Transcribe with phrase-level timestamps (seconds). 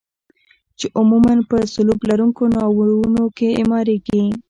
[0.79, 4.23] چې عموما په سلوب لرونکو ناوونو کې اعماریږي.